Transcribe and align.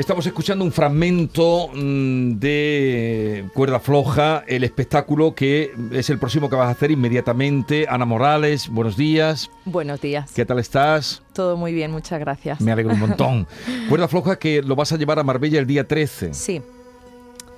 Estamos 0.00 0.24
escuchando 0.24 0.64
un 0.64 0.72
fragmento 0.72 1.68
mm, 1.74 2.38
de 2.38 3.44
Cuerda 3.52 3.80
Floja, 3.80 4.44
el 4.46 4.64
espectáculo 4.64 5.34
que 5.34 5.74
es 5.92 6.08
el 6.08 6.18
próximo 6.18 6.48
que 6.48 6.56
vas 6.56 6.68
a 6.68 6.70
hacer 6.70 6.90
inmediatamente. 6.90 7.84
Ana 7.86 8.06
Morales, 8.06 8.70
buenos 8.70 8.96
días. 8.96 9.50
Buenos 9.66 10.00
días. 10.00 10.32
¿Qué 10.34 10.46
tal 10.46 10.58
estás? 10.58 11.22
Todo 11.34 11.58
muy 11.58 11.74
bien, 11.74 11.90
muchas 11.90 12.18
gracias. 12.18 12.62
Me 12.62 12.72
alegro 12.72 12.94
un 12.94 13.00
montón. 13.08 13.46
Cuerda 13.90 14.08
Floja 14.08 14.38
que 14.38 14.62
lo 14.62 14.74
vas 14.74 14.90
a 14.90 14.96
llevar 14.96 15.18
a 15.18 15.22
Marbella 15.22 15.58
el 15.58 15.66
día 15.66 15.86
13. 15.86 16.32
Sí. 16.32 16.62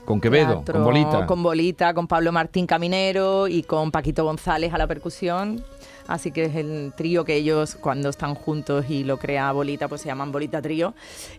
Con 0.04 0.20
Quevedo, 0.20 0.64
con 0.64 0.82
Bolita. 0.82 1.26
Con 1.26 1.44
Bolita, 1.44 1.94
con 1.94 2.08
Pablo 2.08 2.32
Martín 2.32 2.66
Caminero 2.66 3.46
y 3.46 3.62
con 3.62 3.92
Paquito 3.92 4.24
González 4.24 4.74
a 4.74 4.78
la 4.78 4.88
percusión. 4.88 5.62
Así 6.06 6.30
que 6.30 6.44
es 6.44 6.56
el 6.56 6.92
trío 6.96 7.24
que 7.24 7.36
ellos 7.36 7.76
cuando 7.80 8.08
están 8.08 8.34
juntos 8.34 8.86
y 8.88 9.04
lo 9.04 9.18
crea 9.18 9.52
Bolita, 9.52 9.88
pues 9.88 10.00
se 10.00 10.08
llaman 10.08 10.32
Bolita 10.32 10.60
Trío 10.60 10.94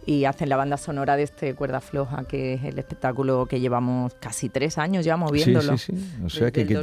y 0.06 0.26
hacen 0.26 0.50
la 0.50 0.58
banda 0.58 0.78
sonora 0.78 1.16
de 1.16 1.24
este 1.24 1.54
Cuerda 1.54 1.82
Floja, 1.82 2.24
que 2.26 2.54
es 2.54 2.64
el 2.64 2.80
espectáculo 2.80 3.46
que 3.46 3.60
llevamos 3.60 4.14
casi 4.20 4.50
tres 4.50 4.78
años 4.78 5.06
ya 5.06 5.18
moviéndolo. 5.18 5.78
Sí, 5.78 5.94
sí, 5.94 6.00
sí. 6.00 6.24
O 6.26 6.30
sea, 6.30 6.52
que, 6.52 6.66
que, 6.66 6.76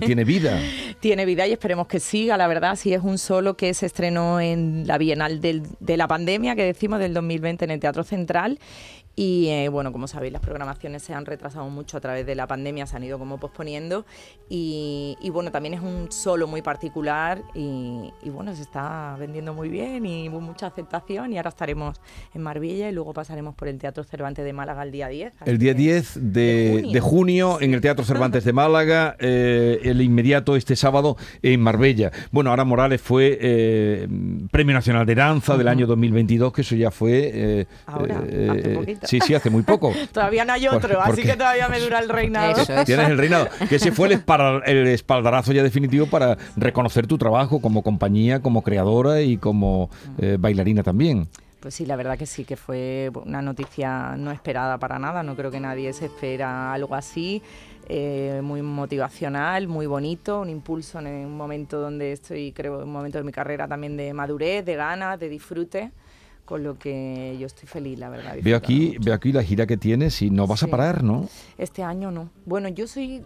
tiene 0.00 0.24
vida. 0.24 0.60
tiene 1.00 1.24
vida 1.24 1.46
y 1.46 1.52
esperemos 1.52 1.86
que 1.86 2.00
siga, 2.00 2.36
la 2.36 2.46
verdad. 2.48 2.76
Si 2.76 2.92
es 2.92 3.02
un 3.02 3.18
solo 3.18 3.56
que 3.56 3.74
se 3.74 3.86
estrenó 3.86 4.40
en 4.40 4.86
la 4.86 4.98
Bienal 4.98 5.40
de 5.40 5.96
la 5.96 6.08
pandemia, 6.08 6.56
que 6.56 6.64
decimos, 6.64 6.98
del 6.98 7.14
2020 7.14 7.64
en 7.64 7.70
el 7.70 7.80
Teatro 7.80 8.04
Central 8.04 8.58
y 9.18 9.48
eh, 9.48 9.68
bueno, 9.68 9.90
como 9.90 10.06
sabéis, 10.06 10.32
las 10.32 10.40
programaciones 10.40 11.02
se 11.02 11.12
han 11.12 11.26
retrasado 11.26 11.68
mucho 11.68 11.96
a 11.96 12.00
través 12.00 12.24
de 12.24 12.36
la 12.36 12.46
pandemia, 12.46 12.86
se 12.86 12.94
han 12.94 13.02
ido 13.02 13.18
como 13.18 13.38
posponiendo. 13.38 14.06
Y, 14.48 15.16
bueno, 15.32 15.50
también 15.50 15.74
es 15.74 15.80
un 15.80 16.12
solo 16.12 16.46
muy 16.46 16.62
particular 16.62 17.42
y, 17.52 18.12
bueno, 18.26 18.54
se 18.54 18.62
está 18.62 19.16
vendiendo 19.18 19.52
muy 19.54 19.70
bien 19.70 20.06
y 20.06 20.28
mucha 20.28 20.68
aceptación. 20.68 21.32
Y 21.32 21.36
ahora 21.36 21.48
estaremos 21.48 22.00
en 22.32 22.42
Marbella 22.42 22.88
y 22.88 22.92
luego 22.92 23.12
pasaremos 23.12 23.56
por 23.56 23.66
el 23.66 23.78
Teatro 23.78 24.04
Cervantes 24.04 24.44
de 24.44 24.52
Málaga 24.52 24.84
el 24.84 24.92
día 24.92 25.08
10. 25.08 25.32
El 25.46 25.58
día 25.58 25.74
10 25.74 26.32
de, 26.32 27.00
junio, 27.02 27.60
en 27.60 27.74
el 27.74 27.80
Teatro 27.80 28.04
Cervantes 28.04 28.44
de 28.44 28.52
Málaga, 28.52 29.16
eh, 29.18 29.80
el 29.82 30.00
inmediato 30.00 30.54
este 30.54 30.76
sábado 30.76 31.16
en 31.42 31.60
Marbella. 31.60 32.12
Bueno, 32.30 32.50
ahora 32.50 32.64
Morales 32.64 33.00
fue 33.00 33.36
eh, 33.40 34.08
Premio 34.52 34.74
Nacional 34.74 35.04
de 35.06 35.16
Danza 35.16 35.56
del 35.56 35.66
año 35.66 35.88
2022, 35.88 36.52
que 36.52 36.60
eso 36.60 36.76
ya 36.76 36.92
fue. 36.92 37.66
ahora, 37.84 38.18
hace 38.18 38.74
poquito. 38.76 39.07
Sí, 39.08 39.20
sí, 39.22 39.34
hace 39.34 39.48
muy 39.48 39.62
poco. 39.62 39.94
todavía 40.12 40.44
no 40.44 40.52
hay 40.52 40.68
otro, 40.68 41.00
así 41.00 41.22
que 41.22 41.34
todavía 41.34 41.66
me 41.68 41.80
dura 41.80 41.98
el 41.98 42.10
reinado. 42.10 42.62
Tienes 42.84 43.08
el 43.08 43.16
reinado. 43.16 43.48
Que 43.66 43.76
ese 43.76 43.90
fue 43.90 44.08
el, 44.08 44.86
espaldarazo 44.88 45.52
ya 45.52 45.62
definitivo 45.62 46.04
para 46.04 46.36
reconocer 46.56 47.06
tu 47.06 47.16
trabajo 47.16 47.62
como 47.62 47.82
compañía, 47.82 48.42
como 48.42 48.60
creadora 48.60 49.22
y 49.22 49.38
como 49.38 49.88
eh, 50.18 50.36
bailarina 50.38 50.82
también. 50.82 51.26
Pues 51.58 51.74
sí, 51.74 51.86
la 51.86 51.96
verdad 51.96 52.18
que 52.18 52.26
sí, 52.26 52.44
que 52.44 52.56
fue 52.56 53.10
una 53.24 53.40
noticia 53.40 54.14
no 54.18 54.30
esperada 54.30 54.76
para 54.76 54.98
nada. 54.98 55.22
No 55.22 55.36
creo 55.36 55.50
que 55.50 55.58
nadie 55.58 55.90
se 55.94 56.04
espera 56.04 56.74
algo 56.74 56.94
así. 56.94 57.42
Eh, 57.88 58.42
muy 58.44 58.60
motivacional, 58.60 59.68
muy 59.68 59.86
bonito, 59.86 60.42
un 60.42 60.50
impulso 60.50 60.98
en 60.98 61.06
un 61.06 61.34
momento 61.34 61.80
donde 61.80 62.12
estoy, 62.12 62.52
creo, 62.52 62.84
un 62.84 62.92
momento 62.92 63.16
de 63.16 63.24
mi 63.24 63.32
carrera 63.32 63.66
también 63.66 63.96
de 63.96 64.12
madurez, 64.12 64.66
de 64.66 64.76
ganas, 64.76 65.18
de 65.18 65.30
disfrute 65.30 65.90
con 66.48 66.62
lo 66.62 66.78
que 66.78 67.36
yo 67.38 67.46
estoy 67.46 67.68
feliz, 67.68 67.98
la 67.98 68.08
verdad. 68.08 68.38
Veo 68.42 68.56
aquí, 68.56 68.96
veo 69.02 69.12
aquí 69.12 69.32
la 69.32 69.42
gira 69.42 69.66
que 69.66 69.76
tienes 69.76 70.22
y 70.22 70.30
no 70.30 70.46
vas 70.46 70.62
a 70.62 70.68
parar, 70.68 71.04
¿no? 71.04 71.28
Este 71.58 71.82
año 71.82 72.10
no. 72.10 72.30
Bueno, 72.46 72.70
yo 72.70 72.88
soy 72.88 73.22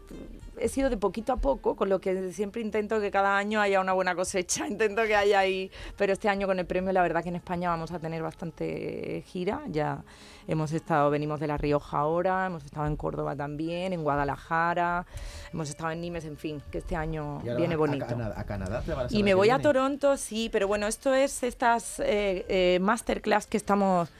he 0.63 0.69
sido 0.69 0.91
de 0.91 0.97
poquito 0.97 1.33
a 1.33 1.37
poco, 1.37 1.77
con 1.77 1.89
lo 1.89 2.01
que 2.01 2.33
siempre 2.33 2.63
intento 2.63 3.01
que 3.01 3.11
cada 3.11 3.37
año 3.37 3.61
haya 3.61 3.81
una 3.81 3.93
buena 3.93 4.15
cosecha, 4.15 4.67
intento 4.69 5.03
que 5.05 5.17
haya 5.17 5.41
ahí, 5.41 5.71
pero 5.97 6.13
este 6.13 6.29
año 6.29 6.47
con 6.47 6.59
el 6.59 6.67
premio 6.67 6.93
la 6.93 7.03
verdad 7.03 7.23
que 7.23 7.29
en 7.29 7.37
España 7.37 7.71
vamos 7.71 7.93
a 7.93 7.99
tener 7.99 8.23
bastante 8.23 9.25
gira, 9.27 9.63
ya 9.69 10.03
hemos 10.47 10.73
estado, 10.73 11.11
venimos 11.11 11.41
de 11.41 11.47
La 11.47 11.57
Rioja 11.57 11.99
ahora, 11.99 12.47
hemos 12.47 12.65
estado 12.65 12.87
en 12.87 12.97
Córdoba 12.97 13.37
también, 13.37 13.93
en 13.93 14.03
Guadalajara, 14.03 15.07
hemos 15.53 15.69
estado 15.69 15.91
en 15.91 16.01
Nimes, 16.01 16.25
en 16.25 16.37
fin, 16.37 16.63
que 16.71 16.79
este 16.79 16.97
año 16.97 17.41
viene 17.41 17.77
bonito. 17.77 18.05
A, 18.05 18.45
Canadá, 18.45 18.83
Y 19.11 19.23
me 19.23 19.35
voy 19.35 19.51
a 19.51 19.59
Toronto, 19.59 20.17
sí, 20.17 20.49
pero 20.51 20.69
bueno, 20.69 20.87
esto 20.87 21.15
es 21.15 21.43
estas 21.43 22.01
eh, 22.01 22.45
eh, 22.49 22.79
masterclass 22.81 23.47
que 23.47 23.57
estamos 23.57 24.11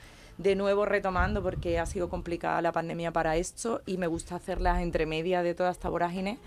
de 0.43 0.55
nuevo 0.55 0.85
retomando 0.85 1.41
porque 1.41 1.79
ha 1.79 1.85
sido 1.85 2.09
complicada 2.09 2.61
la 2.61 2.73
pandemia 2.73 3.11
para 3.11 3.37
esto 3.37 3.81
y 3.85 3.97
me 3.97 4.07
gusta 4.07 4.35
hacerlas 4.35 4.81
entre 4.81 5.05
media 5.05 5.41
de 5.41 5.55
toda 5.55 5.71
esta 5.71 5.87
vorágine, 5.87 6.37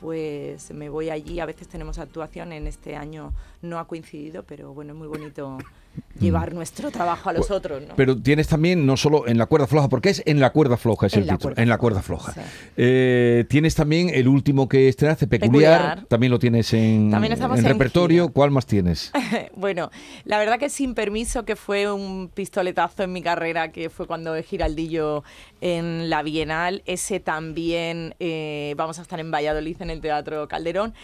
pues 0.00 0.72
me 0.72 0.88
voy 0.88 1.10
allí. 1.10 1.38
A 1.38 1.46
veces 1.46 1.68
tenemos 1.68 1.98
actuación, 1.98 2.52
en 2.52 2.66
este 2.66 2.96
año 2.96 3.32
no 3.62 3.78
ha 3.78 3.86
coincidido, 3.86 4.42
pero 4.42 4.74
bueno, 4.74 4.92
es 4.92 4.98
muy 4.98 5.06
bonito 5.06 5.58
llevar 6.20 6.52
mm. 6.52 6.54
nuestro 6.54 6.90
trabajo 6.90 7.30
a 7.30 7.32
los 7.32 7.50
otros. 7.50 7.82
¿no? 7.82 7.94
Pero 7.96 8.16
tienes 8.16 8.48
también, 8.48 8.86
no 8.86 8.96
solo 8.96 9.26
en 9.26 9.38
la 9.38 9.46
cuerda 9.46 9.66
floja, 9.66 9.88
porque 9.88 10.10
es 10.10 10.22
en 10.26 10.40
la 10.40 10.50
cuerda 10.50 10.76
floja, 10.76 11.06
es 11.06 11.14
el 11.14 11.26
título, 11.26 11.54
en 11.56 11.68
la 11.68 11.78
cuerda 11.78 12.02
floja. 12.02 12.34
Eh, 12.76 13.44
tienes 13.48 13.74
también 13.74 14.10
el 14.10 14.28
último 14.28 14.68
que 14.68 14.88
estrenaste, 14.88 15.26
peculiar, 15.26 16.04
también 16.06 16.30
lo 16.30 16.38
tienes 16.38 16.72
en, 16.72 17.12
en, 17.12 17.64
repertorio. 17.64 18.32
¿Cuál 18.32 18.50
más 18.50 18.66
tienes? 18.66 19.12
bueno, 19.56 19.90
la 20.24 20.38
verdad 20.38 20.58
que 20.58 20.68
sin 20.68 20.94
permiso, 20.94 21.44
que 21.44 21.56
fue 21.56 21.92
un 21.92 22.30
pistoletazo 22.32 23.02
en 23.02 23.12
mi 23.12 23.22
carrera, 23.22 23.72
que 23.72 23.90
fue 23.90 24.06
cuando 24.06 24.34
Giraldillo 24.42 25.24
en 25.60 26.10
la 26.10 26.22
Bienal, 26.22 26.82
ese 26.86 27.20
también 27.20 28.14
eh, 28.20 28.74
vamos 28.76 28.98
a 28.98 29.02
estar 29.02 29.20
en 29.20 29.30
Valladolid, 29.30 29.80
en 29.80 29.90
el 29.90 30.00
Teatro 30.00 30.48
Calderón. 30.48 30.94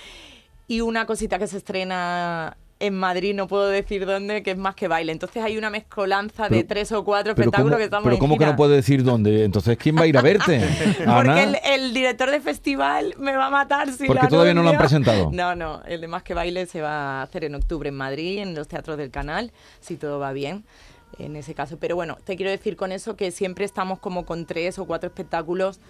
Y 0.69 0.83
una 0.83 1.05
cosita 1.05 1.39
que 1.41 1.49
se 1.49 1.57
estrena 1.57 2.57
en 2.81 2.95
Madrid, 2.95 3.35
no 3.35 3.47
puedo 3.47 3.69
decir 3.69 4.07
dónde, 4.07 4.43
que 4.43 4.53
es 4.53 4.57
más 4.57 4.75
que 4.75 4.89
baile. 4.89 5.13
Entonces 5.13 5.43
hay 5.43 5.59
una 5.59 5.69
mezcolanza 5.69 6.49
de 6.49 6.65
tres 6.65 6.91
o 6.93 7.05
cuatro 7.05 7.33
espectáculos 7.33 7.77
que 7.77 7.85
estamos 7.85 8.05
Pero 8.05 8.19
¿cómo 8.19 8.39
que 8.39 8.47
no 8.47 8.57
puedo 8.57 8.73
decir 8.73 9.05
dónde? 9.05 9.45
Entonces, 9.45 9.77
¿quién 9.77 9.97
va 9.97 10.03
a 10.03 10.07
ir 10.07 10.17
a 10.17 10.23
verte? 10.23 10.61
Porque 11.05 11.61
el, 11.65 11.93
director 11.93 12.31
de 12.31 12.41
festival 12.41 13.15
me 13.19 13.37
va 13.37 13.47
a 13.47 13.51
matar 13.51 13.93
si 13.93 14.07
Porque 14.07 14.27
todavía 14.29 14.55
no 14.55 14.63
lo 14.63 14.71
han 14.71 14.79
presentado. 14.79 15.31
No, 15.41 15.55
no, 15.55 15.83
el 15.87 16.01
de 16.01 16.09
Más 16.09 16.23
que 16.23 16.35
Baile 16.35 16.67
se 16.67 16.81
va 16.81 17.21
a 17.21 17.23
hacer 17.23 17.45
en 17.45 17.55
octubre 17.55 17.89
en 17.89 17.95
Madrid, 17.95 18.39
en 18.39 18.55
los 18.55 18.69
teatros 18.69 18.97
del 18.97 19.11
canal, 19.11 19.53
si 19.81 19.97
todo 19.97 20.19
va 20.19 20.33
bien 20.33 20.65
en 21.19 21.37
ese 21.37 21.55
caso. 21.55 21.79
Pero 21.79 21.97
bueno, 21.97 22.19
te 22.25 22.37
quiero 22.37 22.51
decir 22.51 22.77
con 22.77 22.93
eso 22.93 23.17
que 23.17 23.31
siempre 23.31 23.65
estamos 23.65 23.99
como 23.99 24.25
con 24.25 24.47
tres 24.47 24.79
o 24.79 24.87
cuatro 24.87 25.09
espectáculos 25.09 25.81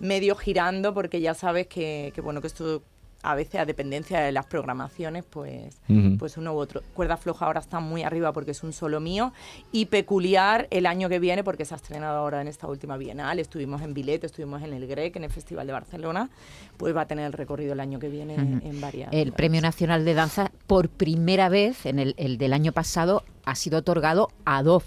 medio 0.00 0.34
girando, 0.34 0.94
porque 0.94 1.20
ya 1.20 1.34
sabes 1.34 1.66
que, 1.66 2.12
que 2.14 2.20
bueno, 2.20 2.40
que 2.40 2.48
esto 2.48 2.82
a 3.22 3.34
veces 3.34 3.60
a 3.60 3.64
dependencia 3.64 4.20
de 4.20 4.32
las 4.32 4.46
programaciones, 4.46 5.24
pues, 5.28 5.78
pues 6.18 6.36
uno 6.36 6.54
u 6.54 6.58
otro. 6.58 6.82
Cuerda 6.94 7.16
floja 7.16 7.46
ahora 7.46 7.60
está 7.60 7.80
muy 7.80 8.02
arriba 8.02 8.32
porque 8.32 8.52
es 8.52 8.62
un 8.62 8.72
solo 8.72 9.00
mío 9.00 9.32
y 9.72 9.86
peculiar 9.86 10.68
el 10.70 10.86
año 10.86 11.08
que 11.08 11.18
viene 11.18 11.44
porque 11.44 11.64
se 11.64 11.74
ha 11.74 11.76
estrenado 11.76 12.18
ahora 12.18 12.40
en 12.40 12.48
esta 12.48 12.66
última 12.66 12.96
bienal, 12.96 13.38
estuvimos 13.38 13.82
en 13.82 13.94
Bilet, 13.94 14.24
estuvimos 14.24 14.62
en 14.62 14.72
el 14.72 14.86
GREC, 14.86 15.16
en 15.16 15.24
el 15.24 15.30
Festival 15.30 15.66
de 15.66 15.72
Barcelona, 15.72 16.30
pues 16.76 16.96
va 16.96 17.02
a 17.02 17.06
tener 17.06 17.26
el 17.26 17.32
recorrido 17.32 17.72
el 17.72 17.80
año 17.80 17.98
que 17.98 18.08
viene 18.08 18.34
en 18.34 18.80
varias. 18.80 19.12
El 19.12 19.32
Premio 19.32 19.60
Nacional 19.60 20.04
de 20.04 20.14
Danza 20.14 20.50
por 20.66 20.88
primera 20.88 21.48
vez 21.48 21.86
en 21.86 21.98
el, 21.98 22.14
el 22.16 22.38
del 22.38 22.52
año 22.52 22.72
pasado 22.72 23.24
ha 23.44 23.54
sido 23.54 23.78
otorgado 23.78 24.28
a 24.44 24.62
dos 24.62 24.84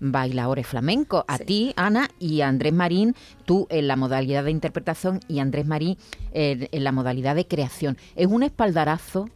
bailadores 0.00 0.66
flamencos, 0.66 1.24
a 1.28 1.38
ti, 1.38 1.72
Ana, 1.76 2.08
y 2.18 2.40
a 2.40 2.48
Andrés 2.48 2.72
Marín, 2.72 3.14
tú 3.44 3.66
en 3.70 3.88
la 3.88 3.96
modalidad 3.96 4.44
de 4.44 4.50
interpretación 4.50 5.20
y 5.28 5.38
Andrés 5.38 5.66
Marín 5.66 5.96
en, 6.32 6.68
la 6.84 6.92
modalidad 6.92 7.34
de 7.34 7.46
creación. 7.46 7.96
Es 8.14 8.26
un 8.26 8.42
espaldarazo 8.42 9.28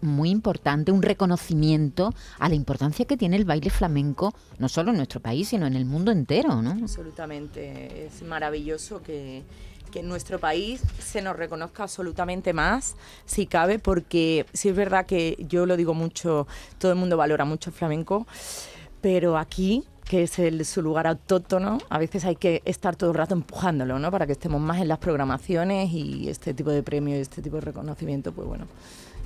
muy 0.00 0.30
importante, 0.30 0.90
un 0.90 1.02
reconocimiento 1.02 2.14
a 2.38 2.48
la 2.48 2.54
importancia 2.54 3.04
que 3.04 3.18
tiene 3.18 3.36
el 3.36 3.44
baile 3.44 3.68
flamenco, 3.68 4.32
no 4.58 4.70
solo 4.70 4.90
en 4.90 4.96
nuestro 4.96 5.20
país, 5.20 5.48
sino 5.48 5.66
en 5.66 5.74
el 5.74 5.84
mundo 5.84 6.12
entero, 6.12 6.62
¿no? 6.62 6.70
Absolutamente, 6.70 8.06
es 8.06 8.22
maravilloso 8.22 9.02
que, 9.02 9.42
que 9.90 10.00
en 10.00 10.08
nuestro 10.08 10.38
país 10.38 10.82
se 10.98 11.22
nos 11.22 11.36
reconozca 11.36 11.84
absolutamente 11.84 12.52
más, 12.52 12.96
si 13.24 13.46
cabe, 13.46 13.78
porque 13.78 14.46
sí 14.52 14.68
es 14.68 14.76
verdad 14.76 15.06
que 15.06 15.36
yo 15.48 15.66
lo 15.66 15.76
digo 15.76 15.94
mucho, 15.94 16.46
todo 16.78 16.92
el 16.92 16.98
mundo 16.98 17.16
valora 17.16 17.44
mucho 17.44 17.70
el 17.70 17.76
flamenco, 17.76 18.26
pero 19.00 19.38
aquí 19.38 19.84
que 20.08 20.22
es 20.22 20.38
el, 20.38 20.64
su 20.64 20.82
lugar 20.82 21.06
autóctono, 21.06 21.78
a 21.90 21.98
veces 21.98 22.24
hay 22.24 22.36
que 22.36 22.62
estar 22.64 22.94
todo 22.96 23.10
el 23.10 23.16
rato 23.16 23.34
empujándolo, 23.34 23.98
¿no? 23.98 24.10
Para 24.10 24.26
que 24.26 24.32
estemos 24.32 24.60
más 24.60 24.80
en 24.80 24.88
las 24.88 24.98
programaciones 24.98 25.90
y 25.92 26.28
este 26.28 26.54
tipo 26.54 26.70
de 26.70 26.82
premio 26.82 27.16
y 27.16 27.20
este 27.20 27.42
tipo 27.42 27.56
de 27.56 27.62
reconocimiento, 27.62 28.32
pues 28.32 28.46
bueno, 28.46 28.66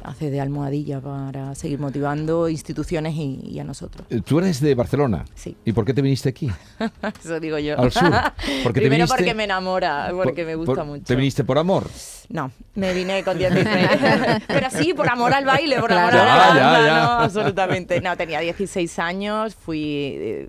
hace 0.03 0.31
de 0.31 0.41
almohadilla 0.41 0.99
para 1.01 1.55
seguir 1.55 1.79
motivando 1.79 2.49
instituciones 2.49 3.15
y, 3.17 3.41
y 3.45 3.59
a 3.61 3.65
nosotros. 3.65 4.07
Eh, 4.09 4.23
Tú 4.25 4.39
eres 4.39 4.59
de 4.63 4.75
Barcelona. 4.75 5.27
Sí. 5.35 5.55
¿Y 5.67 5.73
por 5.73 5.85
qué 5.85 5.93
te 5.93 6.01
viniste 6.01 6.31
aquí? 6.31 6.51
Eso 7.23 7.39
digo 7.39 7.59
yo. 7.59 7.79
Al 7.79 7.93
sur. 7.93 8.05
Porque 8.63 8.81
te 8.81 8.87
Primero 8.87 9.05
viniste- 9.05 9.17
porque 9.17 9.35
me 9.35 9.45
enamora, 9.45 10.09
porque 10.15 10.43
Por- 10.43 10.47
me 10.47 10.55
gusta 10.55 10.75
por- 10.77 10.85
mucho. 10.87 11.05
¿Te 11.05 11.15
viniste 11.17 11.45
por 11.45 11.59
amor? 11.59 11.87
No, 12.31 12.51
me 12.77 12.95
vine 12.95 13.23
con 13.25 13.37
16. 13.37 13.89
Pero 14.47 14.71
sí, 14.71 14.95
por 14.95 15.09
amor 15.11 15.35
al 15.35 15.45
baile, 15.45 15.81
por 15.81 15.93
amor 15.93 16.15
a 16.15 16.25
la 16.25 16.55
ya, 16.55 16.87
ya. 16.87 17.03
no, 17.03 17.11
absolutamente. 17.25 18.01
No, 18.01 18.17
tenía 18.17 18.39
16 18.41 18.99
años, 19.01 19.55
fui 19.57 20.15
eh, 20.17 20.49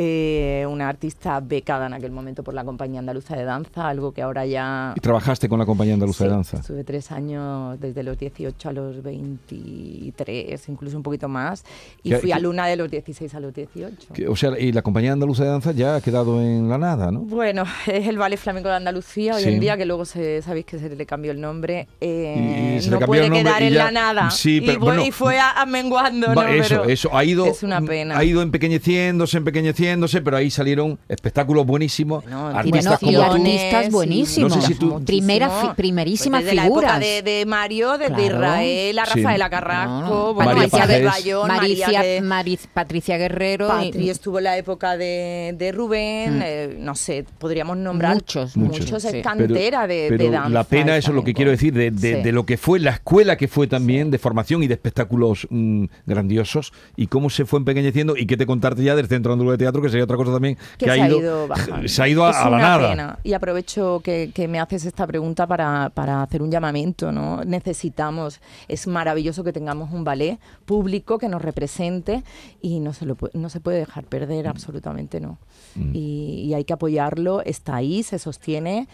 eh, 0.00 0.64
una 0.70 0.88
artista 0.88 1.40
becada 1.40 1.86
en 1.86 1.92
aquel 1.92 2.12
momento 2.12 2.44
por 2.44 2.54
la 2.54 2.62
Compañía 2.64 3.00
Andaluza 3.00 3.34
de 3.34 3.42
Danza, 3.42 3.88
algo 3.88 4.12
que 4.12 4.22
ahora 4.22 4.46
ya... 4.46 4.92
¿Y 4.96 5.00
trabajaste 5.00 5.48
con 5.48 5.58
la 5.58 5.66
compañía 5.66 5.94
andaluza 5.94 6.22
de 6.22 6.30
Sí, 6.30 6.34
danza? 6.34 6.56
Estuve 6.58 6.84
tres 6.84 7.10
años, 7.10 7.80
desde 7.80 8.04
los 8.04 8.16
18 8.16 8.68
a 8.68 8.72
los 8.72 9.02
23, 9.02 10.68
incluso 10.68 10.96
un 10.96 11.02
poquito 11.02 11.28
más, 11.28 11.64
y 12.04 12.10
¿Qué- 12.10 12.18
fui 12.18 12.30
alumna 12.30 12.66
de 12.68 12.76
los 12.76 12.88
16 12.90 13.34
a 13.34 13.40
los 13.40 13.52
18. 13.52 14.14
Que, 14.14 14.28
o 14.28 14.36
sea, 14.36 14.56
y 14.58 14.70
la 14.70 14.82
compañía 14.82 15.12
andaluza 15.14 15.42
de 15.42 15.50
danza 15.50 15.72
ya 15.72 15.96
ha 15.96 16.00
quedado 16.00 16.40
en 16.40 16.68
la 16.68 16.78
nada, 16.78 17.10
¿no? 17.10 17.20
Bueno, 17.22 17.64
es 17.88 18.06
el 18.06 18.18
Ballet 18.18 18.38
Flamenco 18.38 18.68
de 18.68 18.76
Andalucía 18.76 19.34
hoy 19.34 19.42
Sí. 19.42 19.48
en 19.48 19.58
día, 19.58 19.76
que 19.76 19.84
luego 19.84 20.04
se, 20.04 20.42
sabéis 20.42 20.66
que 20.66 20.78
se 20.78 20.94
le 20.94 21.06
cambió 21.06 21.32
el 21.32 21.40
nombre. 21.40 21.88
eh, 22.00 22.74
Y- 22.74 22.76
y 22.76 22.80
se 22.82 22.86
le 22.86 22.90
no 22.92 22.98
cambió 23.00 23.06
puede 23.06 23.24
el 23.24 23.30
nombre 23.30 23.42
quedar 23.50 23.62
y 23.62 23.66
en 23.66 23.72
ya- 23.72 23.84
la 23.86 23.90
nada. 23.90 24.30
sí, 24.30 24.58
y, 24.58 24.60
pero 24.60 24.78
fue, 24.78 24.86
bueno, 24.90 25.04
y 25.06 25.10
fue 25.10 25.38
a- 25.40 25.60
amenguando, 25.62 26.28
Va, 26.28 26.44
¿no? 26.44 26.48
eso, 26.48 26.68
Pero 26.68 26.84
eso, 26.84 27.16
ha 27.16 27.24
ido, 27.24 27.46
Es 27.46 27.64
una 27.64 27.80
pena. 27.80 28.16
ha 28.16 28.22
ido 28.24 28.42
empequeñeciéndose, 28.42 29.38
pero 30.24 30.36
ahí 30.36 30.50
salieron 30.50 30.98
espectáculos 31.08 31.66
buenísimos, 31.66 32.22
Bueno, 32.24 32.48
artistas 32.48 32.98
como 32.98 33.20
artistas 33.22 33.84
sí, 33.86 33.90
buenísimos. 33.90 34.56
No 34.56 34.60
sé 34.62 34.66
si 34.68 34.74
tú- 34.74 35.02
Primera 35.04 35.46
muchísimo. 35.48 35.70
fi- 35.70 35.76
primerísimas 35.76 36.42
Pues. 36.42 36.54
La 36.54 36.66
época 36.66 36.98
de, 36.98 37.22
de 37.22 37.44
Mario, 37.46 37.98
desde 37.98 38.14
Claro. 38.14 38.24
Israel, 38.26 38.98
a 38.98 39.06
Sí. 39.06 39.22
Rafaela 39.22 39.50
Carrasco, 39.50 40.00
No, 40.00 40.34
bueno, 40.34 40.52
María 40.54 40.68
Pajés. 40.68 41.04
Bayón, 41.04 41.48
Maricia- 41.48 41.86
María 41.86 42.02
de- 42.02 42.20
Mariz- 42.22 42.66
Patricia 42.72 43.16
Guerrero. 43.16 43.68
y- 43.82 44.08
estuvo 44.10 44.38
en 44.38 44.44
la 44.44 44.56
época 44.56 44.96
de, 44.96 45.54
de 45.56 45.72
Rubén, 45.72 46.38
Mm. 46.38 46.42
eh, 46.44 46.76
no 46.78 46.94
sé, 46.94 47.24
podríamos 47.38 47.76
nombrar 47.76 48.14
Muchos, 48.14 48.56
muchos, 48.56 48.80
muchos. 48.86 49.04
es 49.04 49.10
Sí. 49.12 49.22
cantera 49.22 49.86
de, 49.86 50.10
de 50.10 50.16
pero 50.18 50.30
danza. 50.30 50.48
la 50.48 50.64
pena, 50.64 50.96
eso 50.96 51.10
es 51.10 51.14
lo 51.14 51.24
que 51.24 51.34
quiero 51.34 51.50
decir, 51.50 51.72
de, 51.74 51.90
de- 51.90 52.16
Sí. 52.16 52.22
de 52.22 52.32
lo 52.32 52.44
que 52.46 52.56
fue 52.56 52.80
la 52.80 52.90
escuela 52.92 53.36
que 53.36 53.48
fue 53.48 53.66
también 53.66 54.10
de 54.10 54.18
formación 54.18 54.62
y 54.62 54.66
de 54.66 54.74
espectáculos 54.74 55.46
mm, 55.50 55.84
grandiosos 56.06 56.72
y 56.96 57.06
cómo 57.06 57.30
se 57.30 57.44
fue 57.44 57.58
empequeñeciendo 57.58 58.16
y 58.16 58.26
qué 58.26 58.36
te 58.36 58.46
contarte 58.46 58.82
ya 58.82 58.96
del 58.96 59.06
Centro 59.08 59.32
Andaluz 59.32 59.52
de 59.52 59.58
Teatro, 59.58 59.67
que 59.72 59.88
sería 59.88 60.04
otra 60.04 60.16
cosa 60.16 60.32
también 60.32 60.56
que, 60.76 60.86
que 60.86 60.90
ha 60.90 60.94
se 60.94 61.00
ha 61.02 61.08
ido, 61.08 61.18
ido 61.20 61.48
bajando. 61.48 61.88
se 61.88 62.02
ha 62.02 62.08
ido 62.08 62.24
a, 62.26 62.30
Es 62.30 62.36
a 62.36 62.44
la 62.50 62.56
una 62.56 62.58
nada. 62.58 62.90
pena. 62.90 63.18
Y 63.24 63.32
aprovecho 63.32 64.00
que, 64.02 64.30
que 64.34 64.48
me 64.48 64.58
haces 64.60 64.84
esta 64.84 65.06
pregunta 65.06 65.46
para, 65.46 65.90
para 65.90 66.22
hacer 66.22 66.42
un 66.42 66.50
llamamiento, 66.50 67.12
¿no? 67.12 67.42
Necesitamos, 67.44 68.40
es 68.68 68.86
maravilloso 68.86 69.44
que 69.44 69.52
tengamos 69.52 69.92
un 69.92 70.04
ballet 70.04 70.38
público 70.64 71.18
que 71.18 71.28
nos 71.28 71.42
represente 71.42 72.22
y 72.60 72.80
no 72.80 72.92
se, 72.92 73.06
lo, 73.06 73.16
no 73.34 73.48
se 73.50 73.60
puede 73.60 73.78
dejar 73.78 74.04
perder, 74.04 74.48
absolutamente 74.48 75.20
no. 75.20 75.38
Mm. 75.74 75.90
Y, 75.94 76.42
y 76.46 76.54
hay 76.54 76.64
que 76.64 76.72
apoyarlo, 76.72 77.42
está 77.42 77.76
ahí, 77.76 78.02
se 78.02 78.18
sostiene, 78.18 78.88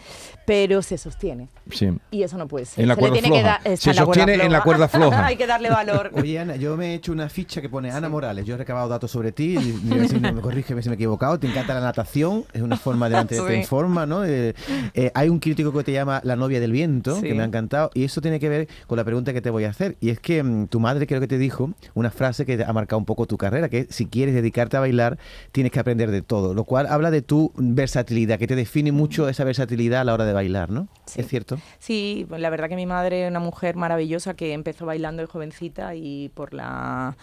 pero 0.45 0.81
se 0.81 0.97
sostiene. 0.97 1.49
Sí. 1.71 1.89
Y 2.11 2.23
eso 2.23 2.37
no 2.37 2.47
puede 2.47 2.65
ser. 2.65 2.81
En 2.83 2.89
la 2.89 2.95
Se 2.95 3.01
le 3.01 3.07
cuerda 3.07 3.19
tiene 3.21 3.35
que 3.35 3.41
floja. 3.41 3.55
está 3.63 3.77
Se 3.77 3.89
en 3.89 3.95
la 3.95 4.05
cuerda 4.05 4.21
sostiene 4.23 4.43
en 4.45 4.51
la 4.51 4.61
cuerda 4.61 4.87
floja. 4.87 5.25
hay 5.25 5.35
que 5.37 5.47
darle 5.47 5.69
valor. 5.69 6.11
Oye, 6.13 6.39
Ana, 6.39 6.55
yo 6.57 6.75
me 6.77 6.91
he 6.91 6.93
hecho 6.95 7.11
una 7.11 7.29
ficha 7.29 7.61
que 7.61 7.69
pone 7.69 7.91
Ana 7.91 8.09
Morales. 8.09 8.45
Yo 8.45 8.55
he 8.55 8.57
recabado 8.57 8.87
datos 8.89 9.11
sobre 9.11 9.31
ti. 9.31 9.55
Y, 9.57 10.07
si 10.09 10.19
no 10.19 10.33
me 10.33 10.41
corrígeme 10.65 10.81
si 10.81 10.89
me 10.89 10.93
he 10.93 10.95
equivocado. 10.95 11.39
Te 11.39 11.47
encanta 11.47 11.73
la 11.75 11.81
natación. 11.81 12.45
Es 12.53 12.61
una 12.61 12.77
forma 12.77 13.07
de 13.09 13.17
antes 13.17 13.37
Sí. 13.45 13.45
te 13.45 13.57
informa, 13.57 14.05
¿no? 14.05 14.25
Eh, 14.25 14.55
eh, 14.93 15.11
hay 15.13 15.29
un 15.29 15.39
crítico 15.39 15.71
que 15.71 15.83
te 15.83 15.91
llama 15.91 16.21
La 16.23 16.35
novia 16.35 16.59
del 16.59 16.71
viento, 16.71 17.15
Sí. 17.15 17.21
que 17.23 17.33
me 17.33 17.43
ha 17.43 17.45
encantado. 17.45 17.91
Y 17.93 18.03
eso 18.03 18.21
tiene 18.21 18.39
que 18.39 18.49
ver 18.49 18.67
con 18.87 18.97
la 18.97 19.03
pregunta 19.03 19.33
que 19.33 19.41
te 19.41 19.49
voy 19.49 19.65
a 19.65 19.69
hacer. 19.69 19.95
Y 20.01 20.09
es 20.09 20.19
que 20.19 20.41
mm, 20.41 20.67
tu 20.67 20.79
madre 20.79 21.05
creo 21.05 21.19
que 21.21 21.27
te 21.27 21.37
dijo 21.37 21.71
una 21.93 22.09
frase 22.09 22.45
que 22.45 22.63
ha 22.63 22.73
marcado 22.73 22.97
un 22.97 23.05
poco 23.05 23.27
tu 23.27 23.37
carrera, 23.37 23.69
que 23.69 23.79
es, 23.79 23.87
si 23.89 24.07
quieres 24.07 24.33
dedicarte 24.33 24.77
a 24.77 24.79
bailar, 24.79 25.17
tienes 25.51 25.71
que 25.71 25.79
aprender 25.79 26.09
de 26.11 26.21
todo. 26.21 26.53
Lo 26.53 26.63
cual 26.63 26.87
habla 26.87 27.11
de 27.11 27.21
tu 27.21 27.51
versatilidad, 27.57 28.39
que 28.39 28.47
te 28.47 28.55
define 28.55 28.91
mucho 28.91 29.29
esa 29.29 29.43
versatilidad 29.43 30.01
a 30.01 30.03
la 30.03 30.13
hora 30.13 30.25
de 30.25 30.33
bailar, 30.33 30.69
¿no? 30.71 30.87
Sí. 31.05 31.21
¿Es 31.21 31.27
cierto? 31.27 31.59
Sí, 31.79 32.25
pues 32.27 32.41
la 32.41 32.49
verdad 32.49 32.69
que 32.69 32.75
mi 32.75 32.85
madre 32.85 33.25
es 33.25 33.29
una 33.29 33.39
mujer 33.39 33.75
maravillosa 33.75 34.33
que 34.33 34.53
empezó 34.53 34.85
bailando 34.85 35.21
de 35.21 35.27
jovencita 35.27 35.93
y 35.95 36.29
por 36.29 36.53
la 36.53 37.15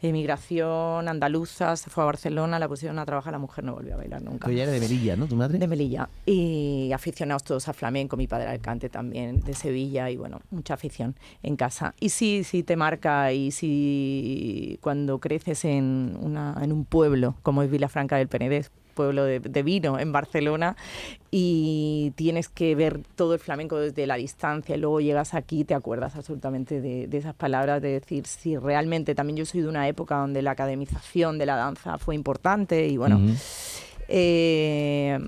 emigración 0.00 1.08
andaluza 1.08 1.76
se 1.76 1.90
fue 1.90 2.04
a 2.04 2.06
Barcelona, 2.06 2.58
la 2.58 2.68
pusieron 2.68 2.98
a 2.98 3.06
trabajar, 3.06 3.32
la 3.32 3.38
mujer 3.38 3.64
no 3.64 3.74
volvió 3.74 3.94
a 3.94 3.96
bailar 3.96 4.22
nunca. 4.22 4.50
Ella 4.50 4.64
era 4.64 4.72
de 4.72 4.80
Melilla, 4.80 5.16
¿no? 5.16 5.26
¿Tu 5.26 5.36
madre? 5.36 5.58
De 5.58 5.66
Melilla. 5.66 6.08
Y 6.26 6.90
aficionados 6.92 7.44
todos 7.44 7.68
a 7.68 7.72
flamenco, 7.72 8.16
mi 8.16 8.26
padre 8.26 8.48
al 8.48 8.60
cante 8.60 8.88
también, 8.88 9.40
de 9.40 9.54
Sevilla, 9.54 10.10
y 10.10 10.16
bueno, 10.16 10.40
mucha 10.50 10.74
afición 10.74 11.16
en 11.42 11.56
casa. 11.56 11.94
Y 12.00 12.10
sí, 12.10 12.44
sí 12.44 12.62
te 12.62 12.76
marca, 12.76 13.32
y 13.32 13.50
sí 13.50 14.78
cuando 14.82 15.18
creces 15.18 15.64
en, 15.64 16.16
una, 16.20 16.56
en 16.62 16.72
un 16.72 16.84
pueblo 16.84 17.34
como 17.42 17.62
es 17.62 17.70
Vilafranca 17.70 18.16
del 18.16 18.28
Penedés, 18.28 18.70
pueblo 18.98 19.22
de, 19.22 19.38
de 19.38 19.62
vino 19.62 19.98
en 19.98 20.10
Barcelona, 20.10 20.76
y 21.30 22.12
tienes 22.16 22.48
que 22.48 22.74
ver 22.74 23.00
todo 23.14 23.34
el 23.34 23.38
flamenco 23.38 23.78
desde 23.78 24.06
la 24.06 24.16
distancia, 24.16 24.74
y 24.74 24.78
luego 24.80 25.00
llegas 25.00 25.34
aquí 25.34 25.60
y 25.60 25.64
te 25.64 25.74
acuerdas 25.74 26.16
absolutamente 26.16 26.80
de, 26.80 27.06
de 27.06 27.16
esas 27.18 27.34
palabras, 27.34 27.80
de 27.80 27.90
decir 28.00 28.26
si 28.26 28.56
realmente, 28.56 29.14
también 29.14 29.36
yo 29.36 29.44
soy 29.44 29.60
de 29.60 29.68
una 29.68 29.86
época 29.86 30.16
donde 30.16 30.42
la 30.42 30.50
academización 30.50 31.38
de 31.38 31.46
la 31.46 31.54
danza 31.54 31.98
fue 31.98 32.14
importante, 32.16 32.88
y 32.88 32.96
bueno, 32.96 33.20
eh, 34.08 35.18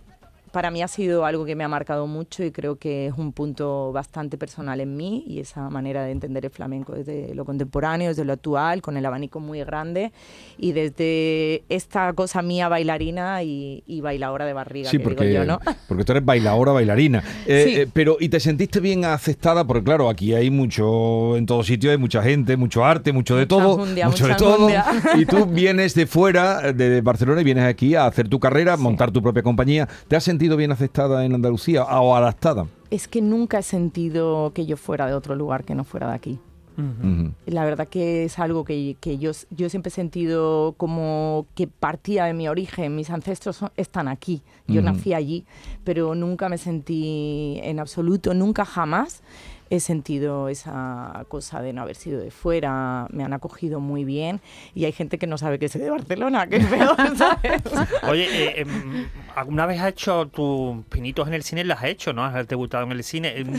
para 0.52 0.70
mí 0.70 0.82
ha 0.82 0.88
sido 0.88 1.24
algo 1.24 1.44
que 1.44 1.54
me 1.54 1.64
ha 1.64 1.68
marcado 1.68 2.06
mucho 2.06 2.42
y 2.44 2.50
creo 2.50 2.76
que 2.76 3.06
es 3.06 3.14
un 3.16 3.32
punto 3.32 3.92
bastante 3.92 4.36
personal 4.38 4.80
en 4.80 4.96
mí 4.96 5.24
y 5.26 5.40
esa 5.40 5.68
manera 5.70 6.04
de 6.04 6.12
entender 6.12 6.44
el 6.44 6.50
flamenco 6.50 6.92
desde 6.92 7.34
lo 7.34 7.44
contemporáneo, 7.44 8.08
desde 8.08 8.24
lo 8.24 8.32
actual, 8.32 8.82
con 8.82 8.96
el 8.96 9.04
abanico 9.06 9.40
muy 9.40 9.60
grande 9.60 10.12
y 10.58 10.72
desde 10.72 11.62
esta 11.68 12.12
cosa 12.12 12.42
mía 12.42 12.68
bailarina 12.68 13.42
y, 13.42 13.82
y 13.86 14.00
bailadora 14.00 14.44
de 14.46 14.52
barriga, 14.52 14.90
Sí, 14.90 14.98
que 14.98 15.04
porque, 15.04 15.26
digo 15.26 15.40
yo, 15.42 15.46
¿no? 15.46 15.60
porque 15.88 16.04
tú 16.04 16.12
eres 16.12 16.24
bailadora, 16.24 16.72
bailarina. 16.72 17.22
Eh, 17.46 17.64
Sí. 17.66 17.76
eh, 17.76 17.88
pero, 17.92 18.16
¿y 18.20 18.28
te 18.30 18.40
sentiste 18.40 18.80
bien 18.80 19.04
aceptada? 19.04 19.64
Porque 19.64 19.84
claro, 19.84 20.08
aquí 20.08 20.34
hay 20.34 20.50
mucho, 20.50 21.36
en 21.36 21.46
todos 21.46 21.66
sitios 21.66 21.90
hay 21.92 21.98
mucha 21.98 22.22
gente, 22.22 22.56
mucho 22.56 22.84
arte, 22.84 23.12
mucho 23.12 23.36
de 23.36 23.46
todo. 23.46 23.72
enjundia, 23.74 24.08
mucho 24.08 24.26
de 24.26 24.34
todo. 24.34 24.54
enjundia. 24.68 24.84
Y 25.18 25.26
tú 25.26 25.46
vienes 25.46 25.94
de 25.94 26.06
fuera, 26.06 26.72
de 26.72 27.00
Barcelona, 27.02 27.40
y 27.40 27.44
vienes 27.44 27.64
aquí 27.64 27.94
a 27.94 28.06
hacer 28.06 28.28
tu 28.28 28.40
carrera, 28.40 28.76
montar 28.76 29.10
tu 29.10 29.22
propia 29.22 29.42
compañía. 29.42 29.88
¿Te 30.08 30.16
has 30.16 30.24
sentido 30.24 30.39
bien 30.56 30.72
aceptada 30.72 31.24
en 31.24 31.34
Andalucía 31.34 31.84
o 31.84 32.14
adaptada? 32.16 32.66
Es 32.90 33.06
que 33.08 33.20
nunca 33.22 33.58
he 33.58 33.62
sentido 33.62 34.52
que 34.54 34.66
yo 34.66 34.76
fuera 34.76 35.06
de 35.06 35.14
otro 35.14 35.34
lugar 35.34 35.64
que 35.64 35.74
no 35.74 35.84
fuera 35.84 36.08
de 36.08 36.14
aquí. 36.14 36.38
Ujú. 36.78 37.32
La 37.46 37.64
verdad 37.64 37.86
que 37.88 38.24
es 38.24 38.38
algo 38.38 38.64
que, 38.64 38.96
que 39.00 39.18
yo, 39.18 39.32
yo 39.50 39.68
siempre 39.68 39.88
he 39.88 39.92
sentido 39.92 40.74
como 40.78 41.46
que 41.54 41.66
partía 41.66 42.24
de 42.24 42.32
mi 42.32 42.48
origen, 42.48 42.96
mis 42.96 43.10
ancestros 43.10 43.56
son- 43.56 43.70
están 43.76 44.08
aquí, 44.08 44.40
yo 44.66 44.80
nací 44.80 45.12
allí, 45.12 45.44
pero 45.84 46.14
nunca 46.14 46.48
me 46.48 46.56
sentí 46.58 47.58
en 47.62 47.80
absoluto, 47.80 48.32
nunca 48.34 48.64
jamás 48.64 49.22
he 49.70 49.80
sentido 49.80 50.48
esa 50.48 51.24
cosa 51.28 51.62
de 51.62 51.72
no 51.72 51.82
haber 51.82 51.94
sido 51.96 52.20
de 52.20 52.30
fuera, 52.30 53.06
me 53.10 53.24
han 53.24 53.32
acogido 53.32 53.80
muy 53.80 54.04
bien 54.04 54.40
y 54.74 54.84
hay 54.84 54.92
gente 54.92 55.16
que 55.18 55.26
no 55.26 55.38
sabe 55.38 55.58
que 55.58 55.68
soy 55.68 55.80
de 55.80 55.90
Barcelona, 55.90 56.46
que 56.48 56.56
es 56.56 56.66
peor, 56.66 56.96
¿sabes? 57.16 57.62
Oye, 58.08 58.26
eh, 58.30 58.60
em, 58.62 59.08
¿alguna 59.36 59.66
vez 59.66 59.80
has 59.80 59.88
hecho 59.90 60.26
tus 60.26 60.84
pinitos 60.86 61.26
en 61.28 61.34
el 61.34 61.42
cine? 61.44 61.64
¿Las 61.64 61.78
has 61.78 61.84
hecho, 61.90 62.12
no? 62.12 62.24
¿Has 62.24 62.46
debutado 62.48 62.84
en 62.84 62.92
el 62.92 63.04
cine? 63.04 63.38
Em, 63.38 63.54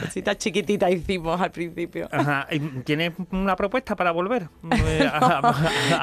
Cosita 0.00 0.38
chiquitita 0.38 0.88
hicimos 0.90 1.38
al 1.40 1.50
principio. 1.50 2.08
ajá, 2.10 2.46
¿Tienes 2.84 3.12
una 3.32 3.54
propuesta 3.56 3.94
para 3.96 4.12
volver? 4.12 4.48
Eh, 4.86 5.10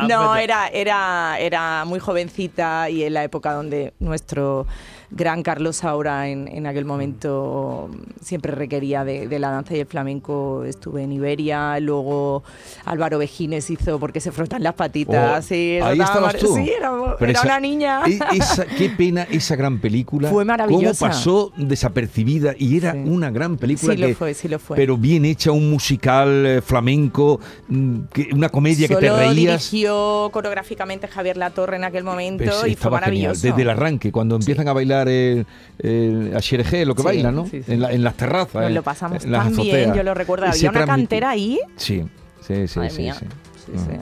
No, 0.08 0.34
a- 0.34 0.42
era, 0.44 0.68
era, 0.68 1.38
era 1.40 1.86
muy 1.86 2.00
jovencita 2.00 2.90
y 2.90 3.04
en 3.04 3.14
la 3.14 3.24
época 3.24 3.54
donde 3.54 3.94
nuestro 4.00 4.68
gran 5.10 5.42
Carlos 5.44 5.78
Saura 5.78 6.28
en, 6.28 6.48
en 6.48 6.68
aquel 6.68 6.86
momento 6.86 7.90
siempre 8.22 8.52
requería 8.52 9.04
de, 9.06 9.28
de 9.28 9.40
la 9.40 9.50
danza 9.52 9.76
y 9.76 9.80
el 9.80 9.86
flamenco. 9.86 10.64
Estuve 10.66 11.04
en 11.04 11.12
Iberia, 11.14 11.80
luego 11.80 12.44
Álvaro 12.86 13.18
Vejines 13.18 13.70
hizo 13.70 14.00
Porque 14.00 14.20
se 14.20 14.32
frotan 14.32 14.64
las 14.64 14.74
patitas. 14.74 15.40
Oh, 15.40 15.42
sí, 15.48 15.80
ahí 15.82 16.00
estaba 16.00 16.30
estabas 16.32 16.36
tú. 16.38 16.56
Sí, 16.56 16.70
era, 16.78 16.92
era 17.20 17.32
esa- 17.32 17.42
una 17.44 17.60
niña. 17.60 18.02
esa- 18.34 18.66
qué 18.66 18.90
pena 18.90 19.24
esa 19.32 19.56
gran 19.56 19.80
película. 19.80 20.30
Fue 20.30 20.44
maravillosa. 20.46 21.00
Cómo 21.00 21.12
pasó 21.12 21.52
desapercibida 21.58 22.54
y 22.58 22.78
era 22.78 22.92
Sí. 22.94 23.00
una 23.06 23.32
gran 23.32 23.58
película. 23.58 23.94
Sí 23.94 24.00
lo 24.02 24.08
que- 24.08 24.16
fue, 24.16 24.34
sí 24.34 24.48
lo 24.48 24.60
fue. 24.60 24.76
Pero 24.78 24.98
bien 24.98 25.26
hecha, 25.26 25.52
un 25.52 25.70
musical 25.70 26.46
eh, 26.46 26.62
flamenco, 26.62 27.40
mm, 27.70 28.00
que- 28.14 28.30
una 28.34 28.50
comedia 28.50 28.88
que 28.88 28.96
te 28.96 29.08
Solo 29.08 29.20
reías. 29.20 29.36
dirigió 29.72 30.30
coreográficamente 30.34 31.08
Javier 31.08 31.38
Latorre 31.38 31.78
en 31.78 31.84
aquel 31.86 32.04
momento 32.04 32.44
Pues 32.44 32.58
y 32.58 32.60
fue 32.62 32.70
estaba 32.72 32.98
genial, 33.00 33.12
maravilloso. 33.32 33.48
desde 33.48 33.62
el 33.62 33.70
arranque, 33.70 34.12
cuando 34.12 34.36
empiezan 34.36 34.68
a 34.68 34.74
bailar 34.74 34.97
el, 35.08 35.46
el 35.80 36.34
a 36.36 36.42
Xerejé, 36.42 36.86
lo 36.86 36.96
que 36.96 37.02
Sí, 37.02 37.06
bailan, 37.06 37.36
¿no? 37.36 37.46
sí, 37.46 37.62
sí. 37.62 37.74
En, 37.74 37.82
la- 37.82 37.92
en 37.92 38.04
las 38.04 38.16
terrazas. 38.16 38.64
Nos 38.64 38.72
lo 38.72 38.84
pasamos 38.84 39.26
tan 39.26 39.56
bien, 39.56 39.94
yo 39.94 40.04
lo 40.04 40.14
recuerdo. 40.14 40.46
Había 40.48 40.70
una 40.70 40.86
cantera 40.86 41.30
ahí 41.32 41.60
Sí, 41.76 42.04
sí, 42.46 42.68
sí, 42.68 42.80
Madre 42.80 42.92
sí. 42.92 43.02
mía. 43.02 43.14
sí. 43.16 43.26
Sí, 43.66 43.72
Ujú. 43.74 44.02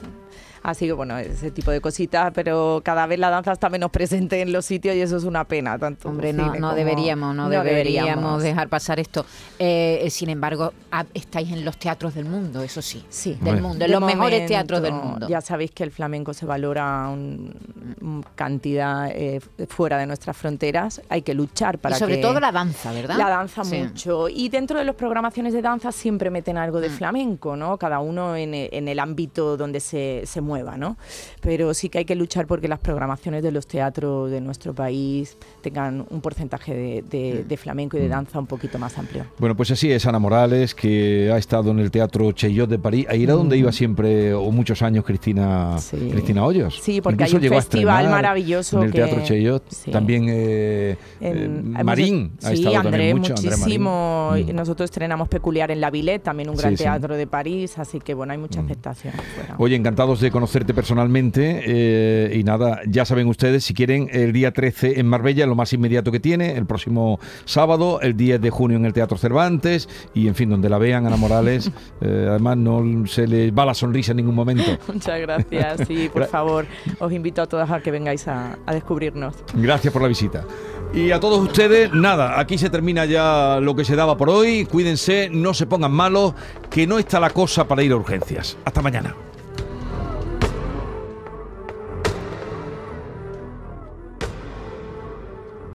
Sí. 0.74 0.76
Así 0.76 0.86
que 0.86 0.92
bueno, 0.92 1.16
ese 1.18 1.50
tipo 1.50 1.70
de 1.70 1.80
cositas, 1.80 2.32
pero 2.34 2.80
cada 2.84 3.06
vez 3.06 3.18
la 3.18 3.30
danza 3.30 3.52
está 3.52 3.68
menos 3.68 3.90
presente 3.90 4.40
en 4.42 4.52
los 4.52 4.64
sitios 4.66 4.94
y 4.96 5.00
eso 5.00 5.16
es 5.16 5.24
una 5.24 5.44
pena. 5.44 5.78
Tanto 5.78 6.08
Hombre, 6.08 6.32
no, 6.32 6.74
deberíamos, 6.74 7.34
no, 7.34 7.44
no 7.44 7.48
deberíamos, 7.50 8.04
deberíamos. 8.04 8.42
dejar 8.42 8.68
pasar 8.68 9.00
esto. 9.00 9.24
Eh, 9.58 10.00
eh, 10.02 10.10
sin 10.10 10.28
embargo, 10.28 10.72
ah, 10.92 11.04
estáis 11.14 11.50
en 11.52 11.64
los 11.64 11.76
teatros 11.78 12.14
del 12.14 12.24
mundo, 12.26 12.62
eso 12.62 12.82
sí. 12.82 13.04
Sí. 13.08 13.30
Del 13.34 13.40
Bueno. 13.54 13.68
mundo, 13.68 13.84
en 13.84 13.90
De 13.90 13.98
los 13.98 14.04
mejores 14.04 14.46
teatros 14.46 14.82
del 14.82 14.92
mundo. 14.92 15.28
Ya 15.28 15.40
sabéis 15.40 15.70
que 15.70 15.82
el 15.84 15.90
flamenco 15.90 16.34
se 16.34 16.46
valora 16.46 17.08
un, 17.08 17.54
un 18.00 18.24
cantidad 18.34 19.08
eh, 19.12 19.40
fuera 19.68 19.98
de 19.98 20.06
nuestras 20.06 20.36
fronteras. 20.36 21.00
Hay 21.08 21.22
que 21.22 21.34
luchar 21.34 21.78
para 21.78 21.96
y 21.96 21.98
sobre 21.98 22.16
que 22.16 22.22
todo 22.22 22.38
la 22.40 22.52
danza, 22.52 22.92
¿verdad? 22.92 23.16
La 23.16 23.28
danza 23.28 23.64
Sí. 23.64 23.78
mucho. 23.78 24.28
Y 24.28 24.48
dentro 24.48 24.78
de 24.78 24.84
las 24.84 24.94
programaciones 24.94 25.52
de 25.52 25.62
danza 25.62 25.90
siempre 25.92 26.30
meten 26.30 26.58
algo 26.58 26.78
Mm. 26.78 26.82
de 26.82 26.90
flamenco, 26.90 27.56
¿no? 27.56 27.76
Cada 27.78 28.00
uno 28.00 28.36
en, 28.36 28.52
en 28.54 28.88
el 28.88 28.98
ámbito 28.98 29.56
donde 29.56 29.80
se, 29.80 30.22
se 30.26 30.40
mueva, 30.56 30.76
¿no? 30.78 30.96
Pero 31.42 31.74
sí 31.74 31.88
que 31.90 31.98
hay 31.98 32.04
que 32.04 32.14
luchar 32.14 32.46
porque 32.46 32.66
las 32.68 32.78
programaciones 32.78 33.42
de 33.42 33.52
los 33.52 33.66
teatros 33.66 34.30
de 34.30 34.40
nuestro 34.40 34.72
país 34.74 35.36
tengan 35.60 36.06
un 36.08 36.20
porcentaje 36.20 36.74
de, 36.74 37.04
de- 37.10 37.42
Mm. 37.44 37.48
de 37.48 37.56
flamenco 37.56 37.96
y 37.96 38.00
de 38.00 38.08
danza 38.08 38.38
un 38.38 38.46
poquito 38.46 38.78
más 38.78 38.96
amplio. 38.98 39.24
Bueno, 39.38 39.54
pues 39.56 39.70
así 39.70 39.90
es 39.92 40.06
Ana 40.06 40.18
Morales, 40.18 40.74
que 40.74 41.30
ha 41.32 41.36
estado 41.38 41.70
en 41.72 41.78
el 41.80 41.90
Teatro 41.90 42.32
Cheyot 42.32 42.68
de 42.70 42.78
París. 42.78 43.06
Ahí 43.10 43.24
era 43.24 43.34
donde 43.34 43.56
iba 43.58 43.70
siempre, 43.72 44.32
o 44.34 44.50
muchos 44.50 44.80
años, 44.82 45.04
Cristina, 45.04 45.78
Sí. 45.78 46.08
Cristina 46.10 46.44
Hoyos. 46.44 46.78
Sí, 46.80 47.00
porque 47.00 47.24
Incluso 47.24 47.36
hay 47.38 47.48
un 47.48 47.54
festival 47.54 48.08
maravilloso 48.10 48.78
En 48.78 48.84
el 48.86 48.92
que- 48.92 48.98
Teatro 48.98 49.22
Cheyot. 49.24 49.64
Sí. 49.70 49.90
También 49.90 50.26
eh, 50.28 50.96
En- 51.20 51.74
eh, 51.76 51.84
Marín 51.84 52.32
ha 52.42 52.48
sí, 52.50 52.54
estado 52.54 52.76
André, 52.76 52.90
también 52.92 53.16
mucho. 53.18 53.34
André 53.34 53.50
Marín. 53.50 53.60
muchísimo. 53.60 54.30
Mm. 54.32 54.54
Nosotros 54.54 54.86
estrenamos 54.90 55.28
Peculiar 55.28 55.70
en 55.70 55.80
la 55.80 55.90
Villette, 55.90 56.22
también 56.22 56.48
un 56.48 56.56
gran 56.56 56.74
teatro 56.76 57.16
de 57.16 57.26
París, 57.26 57.78
así 57.78 58.00
que 58.00 58.14
bueno, 58.14 58.32
hay 58.32 58.38
mucha 58.38 58.60
aceptación. 58.60 59.12
fuera. 59.34 59.54
Oye, 59.58 59.74
encantados 59.76 60.20
de 60.20 60.30
conocerte 60.46 60.74
personalmente 60.74 61.64
eh, 61.66 62.38
y 62.38 62.44
nada, 62.44 62.80
ya 62.86 63.04
saben 63.04 63.26
ustedes, 63.26 63.64
si 63.64 63.74
quieren, 63.74 64.08
el 64.12 64.32
día 64.32 64.52
13 64.52 65.00
en 65.00 65.08
Marbella, 65.08 65.44
lo 65.44 65.56
más 65.56 65.72
inmediato 65.72 66.12
que 66.12 66.20
tiene, 66.20 66.56
el 66.56 66.66
próximo 66.66 67.18
sábado, 67.44 68.00
el 68.00 68.16
10 68.16 68.40
de 68.40 68.50
junio 68.50 68.76
en 68.76 68.84
el 68.84 68.92
Teatro 68.92 69.18
Cervantes 69.18 69.88
y 70.14 70.28
en 70.28 70.36
fin, 70.36 70.48
donde 70.48 70.68
la 70.68 70.78
vean, 70.78 71.04
Ana 71.04 71.16
Morales, 71.16 71.72
eh, 72.00 72.26
además 72.30 72.58
no 72.58 73.06
se 73.08 73.26
le 73.26 73.50
va 73.50 73.66
la 73.66 73.74
sonrisa 73.74 74.12
en 74.12 74.18
ningún 74.18 74.36
momento. 74.36 74.78
Muchas 74.92 75.20
gracias 75.20 75.90
y 75.90 76.08
por 76.10 76.26
favor 76.26 76.64
os 77.00 77.12
invito 77.12 77.42
a 77.42 77.46
todas 77.46 77.68
a 77.68 77.80
que 77.80 77.90
vengáis 77.90 78.28
a, 78.28 78.56
a 78.66 78.72
descubrirnos. 78.72 79.34
Gracias 79.52 79.92
por 79.92 80.00
la 80.00 80.06
visita. 80.06 80.44
Y 80.94 81.10
a 81.10 81.18
todos 81.18 81.40
ustedes, 81.40 81.92
nada, 81.92 82.38
aquí 82.38 82.56
se 82.56 82.70
termina 82.70 83.04
ya 83.04 83.58
lo 83.60 83.74
que 83.74 83.84
se 83.84 83.96
daba 83.96 84.16
por 84.16 84.30
hoy. 84.30 84.64
Cuídense, 84.64 85.28
no 85.28 85.54
se 85.54 85.66
pongan 85.66 85.90
malos, 85.90 86.34
que 86.70 86.86
no 86.86 87.00
está 87.00 87.18
la 87.18 87.30
cosa 87.30 87.66
para 87.66 87.82
ir 87.82 87.90
a 87.90 87.96
urgencias. 87.96 88.56
Hasta 88.64 88.80
mañana. 88.80 89.25